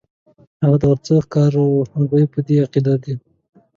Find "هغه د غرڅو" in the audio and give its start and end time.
0.63-1.15